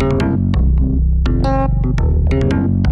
[0.00, 0.12] Thank
[2.32, 2.89] you.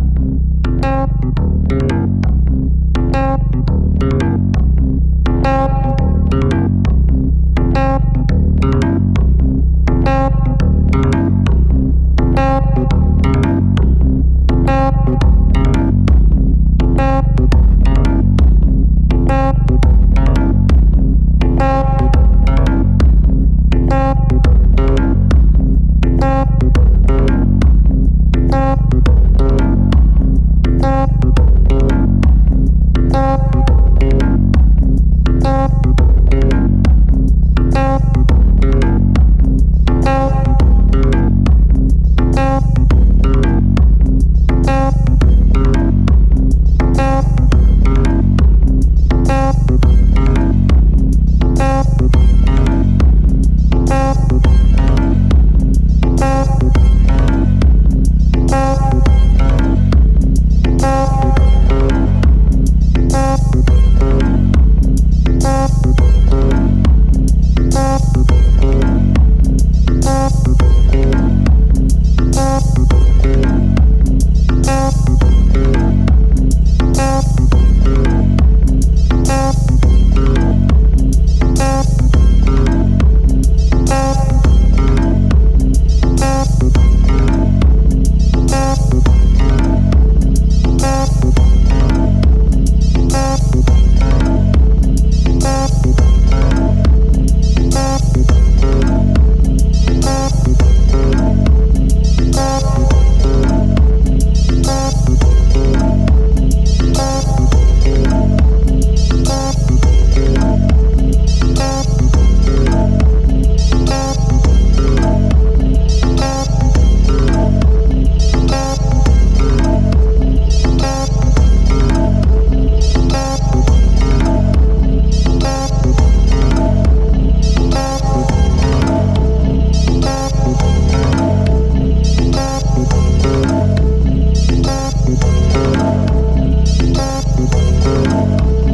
[137.38, 138.67] Música